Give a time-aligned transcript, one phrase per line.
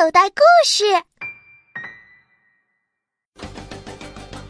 [0.00, 0.82] 口袋故事。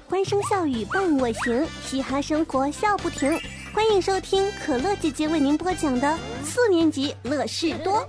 [0.08, 3.36] 欢声笑语伴我行，嘻哈生活笑不停。
[3.74, 8.08] 欢迎收听可乐姐姐为您播讲的四年级乐事多。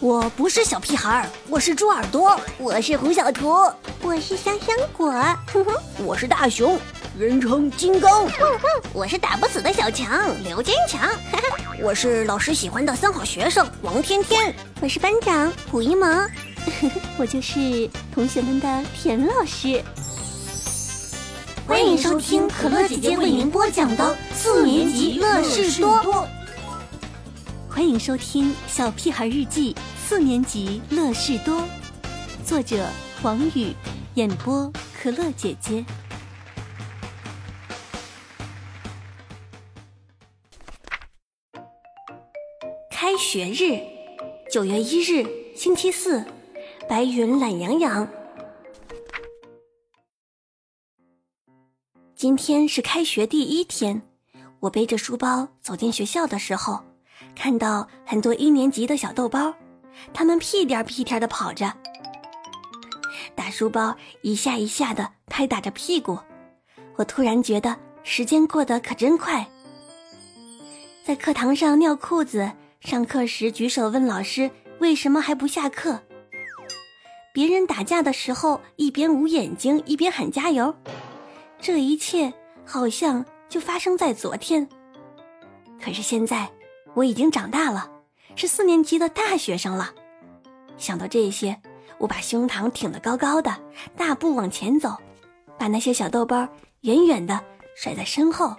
[0.00, 3.54] 我不是小屁孩儿，我是猪耳朵，我是胡小图，
[4.02, 5.10] 我是香香果，
[5.50, 5.72] 哼哼，
[6.04, 6.78] 我是大熊，
[7.16, 8.26] 人称金刚，
[8.92, 11.08] 我是打不死的小强刘坚强，
[11.80, 16.28] 我是老师喜欢的三好学生王天天，我是班长胡一萌，
[17.16, 19.80] 我就是同学们的田老师。
[21.68, 26.26] 欢迎收听可乐姐姐为您播讲的四年级乐事多。
[27.68, 29.72] 欢迎收听《小屁孩日记》
[30.04, 31.62] 四年级乐事多，
[32.44, 32.84] 作者
[33.22, 33.72] 黄宇，
[34.14, 35.84] 演播可乐姐姐。
[43.04, 43.78] 开学日，
[44.50, 46.24] 九月一日，星期四，
[46.88, 48.08] 白云懒洋洋。
[52.16, 54.00] 今天是开学第一天，
[54.58, 56.82] 我背着书包走进学校的时候。
[57.36, 59.54] 看到很多一年级的小豆包，
[60.14, 61.70] 他们屁颠屁颠的跑着，
[63.34, 66.18] 大书包一下一下的拍打着屁股。
[66.96, 69.46] 我突然觉得时间过得可真快。
[71.04, 72.50] 在课堂上尿裤子，
[72.84, 75.98] 上课时举手问老师为什么还不下课。
[77.32, 80.74] 别人打架的时候一边捂眼睛一边喊加油，
[81.58, 82.32] 这一切
[82.64, 84.68] 好像就发生在昨天。
[85.82, 86.48] 可是现在。
[86.96, 87.90] 我已经长大了，
[88.36, 89.92] 是四年级的大学生了。
[90.76, 91.60] 想到这些，
[91.98, 93.52] 我把胸膛挺得高高的，
[93.96, 94.96] 大步往前走，
[95.58, 96.46] 把那些小豆包
[96.82, 98.54] 远远的甩在身后。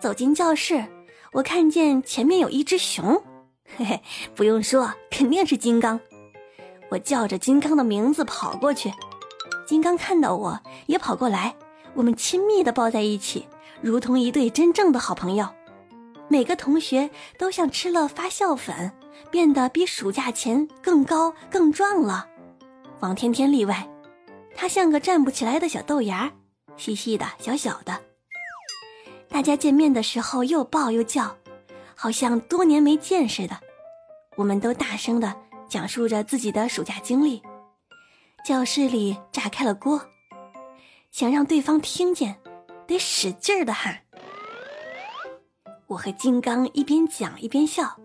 [0.00, 0.84] 走进教室，
[1.32, 3.22] 我看见前面有一只熊，
[3.76, 4.02] 嘿嘿，
[4.34, 6.00] 不用说，肯定是金刚。
[6.88, 8.92] 我叫着金刚的名字跑过去，
[9.66, 11.54] 金刚看到我也跑过来，
[11.94, 13.46] 我们亲密的抱在一起，
[13.82, 15.48] 如同一对真正的好朋友。
[16.28, 18.92] 每个同学都像吃了发酵粉，
[19.30, 22.26] 变得比暑假前更高更壮了。
[23.00, 23.86] 王天天例外，
[24.54, 26.32] 他像个站不起来的小豆芽，
[26.76, 28.07] 细细的、小小的。
[29.28, 31.36] 大家见面的时候又抱又叫，
[31.94, 33.58] 好像多年没见似的。
[34.36, 35.34] 我们都大声的
[35.68, 37.42] 讲述着自己的暑假经历，
[38.44, 40.00] 教室里炸开了锅，
[41.10, 42.40] 想让对方听见，
[42.86, 44.00] 得使劲儿的喊。
[45.86, 47.98] 我和金刚一边讲一边笑，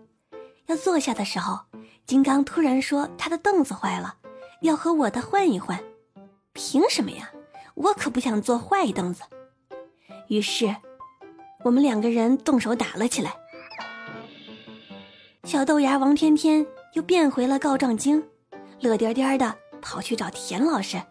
[0.66, 1.60] 要坐下的时候，
[2.06, 4.16] 金刚突然说他的凳子坏了，
[4.60, 5.82] 要和我的换一换。
[6.52, 7.30] 凭什么呀？
[7.74, 9.22] 我可不想坐坏凳子。
[10.28, 10.74] 于是，
[11.64, 13.34] 我们两个人动手打了起来。
[15.42, 18.22] 小豆芽王天天又变回了告状精，
[18.80, 21.02] 乐颠颠的跑去找田老师。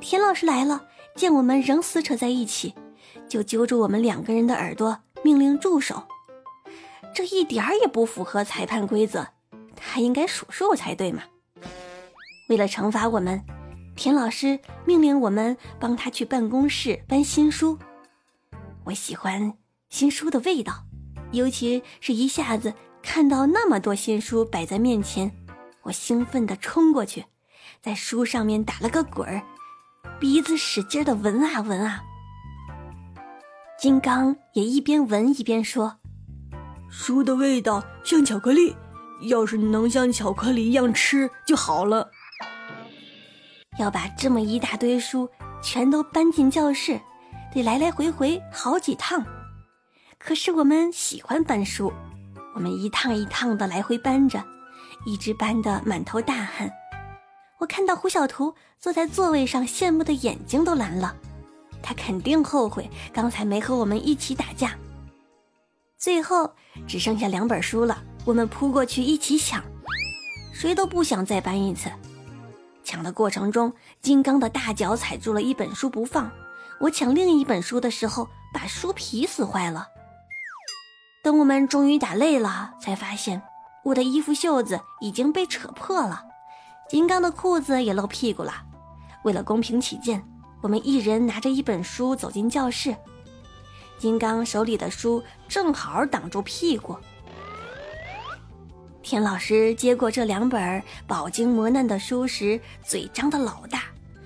[0.00, 2.74] 田老师来了，见我们仍撕扯在一起，
[3.28, 4.98] 就揪住我们两个人的耳朵。
[5.22, 6.04] 命令住手！
[7.14, 9.26] 这一点儿也不符合裁判规则，
[9.76, 11.24] 他应该数数才对嘛。
[12.48, 13.44] 为了惩罚我们，
[13.94, 17.78] 田老师命令我们帮他去办公室搬新书。
[18.84, 19.52] 我喜欢
[19.90, 20.84] 新书的味道，
[21.32, 25.30] 尤其是一下子看到那么多新书摆在面前，
[25.82, 27.26] 我兴奋地冲过去，
[27.82, 29.42] 在书上面打了个滚儿，
[30.20, 32.04] 鼻子使劲地闻啊闻啊。
[33.80, 35.98] 金刚也一边闻一边说
[36.88, 38.76] ：“书的味道像巧克力，
[39.22, 42.08] 要是能像巧克力一样吃就好了。”
[43.80, 45.28] 要把这么一大堆书
[45.60, 47.00] 全都搬进教室，
[47.52, 49.24] 得来来回回好几趟。
[50.22, 51.90] 可是我们喜欢搬书，
[52.54, 54.44] 我们一趟一趟的来回搬着，
[55.06, 56.70] 一直搬得满头大汗。
[57.58, 61.16] 我看到胡小图坐在座位上，羡慕的眼睛都蓝了。
[61.82, 64.76] 他肯定后悔刚才没和我们一起打架。
[65.96, 66.52] 最后
[66.86, 69.64] 只剩下两本书了，我们扑过去一起抢，
[70.52, 71.90] 谁都不想再搬一次。
[72.84, 76.30] 抢的过程中，金刚的大脚踩住了一本书不放，
[76.78, 79.86] 我抢另一本书的时候把书皮撕坏了。
[81.22, 83.42] 等我们终于打累了，才发现
[83.84, 86.22] 我的衣服袖子已经被扯破了，
[86.88, 88.52] 金刚的裤子也露屁股了。
[89.24, 90.24] 为了公平起见。
[90.62, 92.94] 我们一人拿着一本书走进教室，
[93.98, 96.94] 金刚手里的书正好挡住屁股。
[99.02, 103.84] 田老师接过这两本饱经磨难的书时，嘴张得老大，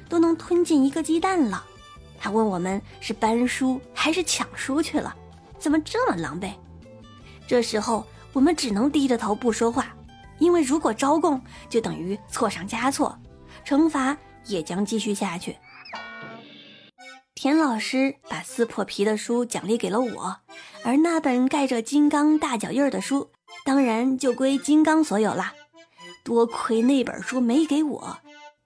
[0.08, 1.64] 都能吞进一个鸡蛋了。
[2.18, 5.14] 他问我们是搬书还是抢书去了，
[5.56, 6.52] 怎么这么狼狈？
[7.46, 9.94] 这时候我们只能低着头不说话，
[10.38, 13.18] 因为如果招供，就等于错上加错，
[13.64, 15.56] 惩罚也将继续下去。
[17.34, 20.36] 田老师把撕破皮的书奖励给了我，
[20.82, 23.30] 而那本盖着金刚大脚印儿的书，
[23.64, 25.52] 当然就归金刚所有啦。
[26.22, 28.18] 多亏那本书没给我，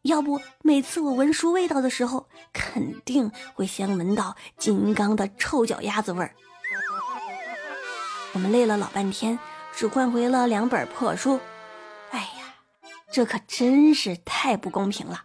[0.03, 6.35] 要不每次我闻书味道的时候，肯定会先闻到金刚的臭脚丫子味儿。
[8.33, 9.39] 我们累了老半天，
[9.75, 11.41] 只换回了两本破书。
[12.11, 12.55] 哎呀，
[13.11, 15.25] 这可真是太不公平了！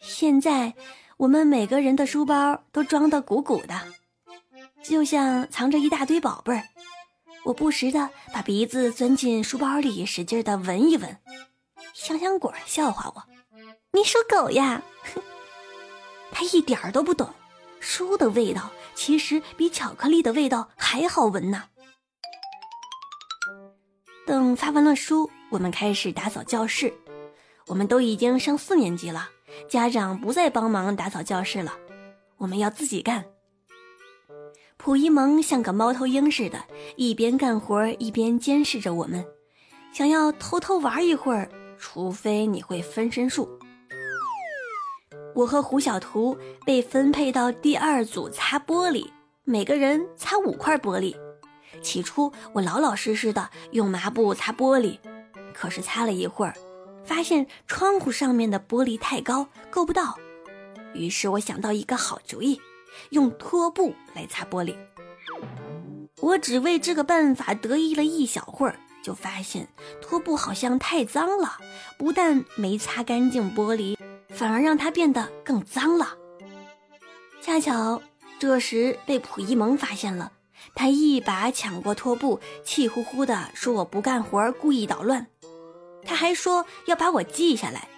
[0.00, 0.74] 现在
[1.16, 3.74] 我们每个人的书包都装得鼓鼓的，
[4.82, 6.68] 就像藏着一大堆宝贝儿。
[7.44, 11.18] 我不时的把鼻子钻进书包里，使劲的闻一闻。
[11.92, 13.24] 香香果笑话我
[13.92, 14.82] ：“你属狗呀！”
[15.14, 15.22] 哼
[16.30, 17.34] 他一点儿都不懂，
[17.80, 21.64] 书的味道其实比巧克力的味道还好闻呢。
[24.24, 26.92] 等发完了书，我们开始打扫教室。
[27.66, 29.28] 我们都已经上四年级了，
[29.68, 31.72] 家长不再帮忙打扫教室了，
[32.38, 33.24] 我们要自己干。
[34.76, 36.58] 普一萌像个猫头鹰似的，
[36.96, 39.24] 一边干活一边监视着我们。
[39.92, 41.48] 想要偷偷玩一会儿，
[41.78, 43.48] 除非你会分身术。
[45.34, 49.08] 我和胡小图被分配到第二组擦玻璃，
[49.44, 51.14] 每个人擦五块玻璃。
[51.80, 54.98] 起初我老老实实的用抹布擦玻璃，
[55.54, 56.54] 可是擦了一会儿，
[57.04, 60.18] 发现窗户上面的玻璃太高，够不到。
[60.94, 62.60] 于是我想到一个好主意。
[63.08, 64.76] 用拖布来擦玻璃，
[66.20, 69.66] 我只为这个办法得意了一小会儿，就发现
[70.02, 71.56] 拖布好像太脏了，
[71.96, 73.96] 不但没擦干净玻璃，
[74.28, 76.18] 反而让它变得更脏了。
[77.40, 78.02] 恰巧
[78.38, 80.30] 这时被溥仪萌发现了，
[80.74, 85.26] 他一把抢过拖布，气呼呼地说：“我不干活，故意捣乱。”
[86.04, 87.88] 他还说要把我记下来。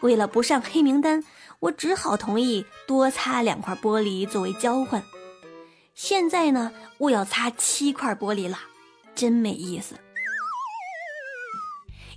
[0.00, 1.24] 为了不上黑名单。
[1.60, 5.02] 我只好同意多擦两块玻璃作为交换。
[5.94, 8.58] 现在呢，我要擦七块玻璃了，
[9.14, 9.94] 真没意思。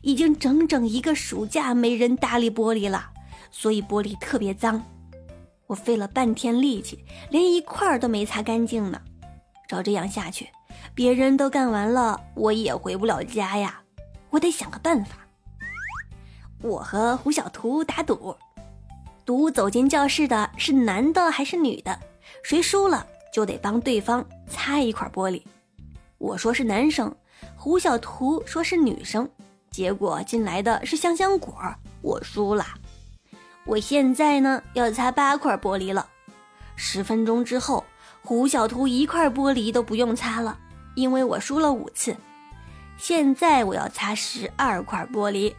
[0.01, 3.09] 已经整整一个暑假没人搭理玻璃了，
[3.51, 4.81] 所以玻璃特别脏。
[5.67, 9.01] 我费了半天力气，连一块都没擦干净呢。
[9.73, 10.47] 照这样下去，
[10.93, 13.81] 别人都干完了，我也回不了家呀。
[14.29, 15.17] 我得想个办法。
[16.61, 18.35] 我和胡小图打赌。
[19.25, 21.99] 赌走进教室的是男的还是女的？
[22.43, 25.41] 谁输了就得帮对方擦一块玻璃。
[26.19, 27.11] 我说是男生，
[27.55, 29.27] 胡小图说是女生。
[29.71, 31.55] 结果进来的是香香果，
[32.01, 32.63] 我输了。
[33.65, 36.07] 我现在呢要擦八块玻璃了。
[36.75, 37.83] 十分钟之后，
[38.25, 40.57] 胡小图一块玻璃都不用擦了，
[40.95, 42.15] 因为我输了五次。
[42.97, 45.53] 现在我要擦十二块玻璃。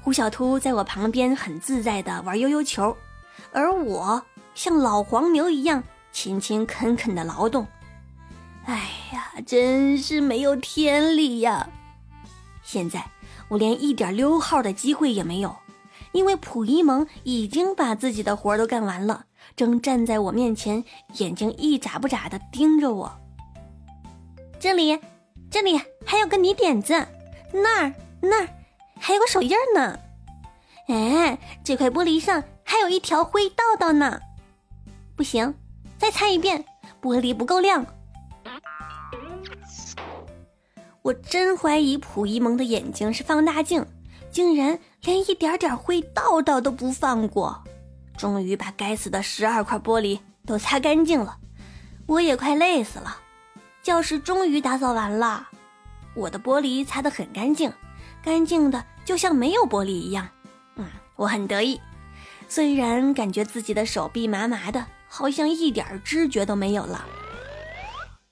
[0.00, 2.96] 胡小图在我旁边很自在地玩悠悠球，
[3.52, 4.20] 而我
[4.54, 7.66] 像老黄牛一样勤勤恳恳地劳动。
[8.64, 11.68] 哎呀，真是没有天理呀！
[12.62, 13.04] 现在
[13.48, 15.54] 我连一点溜号的机会也没有，
[16.10, 19.26] 因为溥仪萌已经把自己的活都干完了，
[19.56, 20.82] 正站在我面前，
[21.14, 23.12] 眼睛一眨不眨地盯着我。
[24.60, 24.98] 这里，
[25.50, 26.94] 这里还有个泥点子，
[27.52, 28.48] 那儿，那儿。
[29.00, 29.96] 还有个手印呢，
[30.88, 34.20] 哎，这块玻璃上还有一条灰道道呢。
[35.14, 35.54] 不行，
[35.96, 36.64] 再擦一遍，
[37.00, 37.86] 玻璃不够亮。
[41.02, 43.86] 我真怀疑溥仪萌的眼睛是放大镜，
[44.32, 47.62] 竟然连一点点灰道道都不放过。
[48.18, 51.38] 终于把该死的十二块玻璃都擦干净了，
[52.06, 53.16] 我也快累死了。
[53.82, 55.48] 教室终于打扫完了，
[56.14, 57.72] 我的玻璃擦得很干净。
[58.20, 60.28] 干净的就像没有玻璃一样，
[60.74, 60.84] 嗯，
[61.14, 61.80] 我很得意。
[62.48, 67.06] 虽然感觉自己的手臂麻麻的，好像一点知觉都没有了。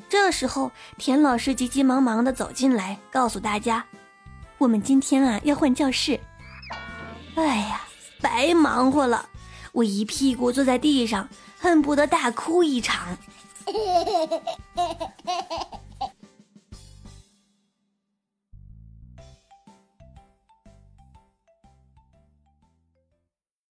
[0.08, 3.84] 这时候，田老师急急忙忙地走进来，告诉大家
[4.58, 6.18] ：“我们今天啊要换教室。”
[7.36, 7.82] 哎呀，
[8.20, 9.28] 白忙活了！
[9.76, 11.28] 我一屁股坐在地上，
[11.58, 13.18] 恨不得大哭一场。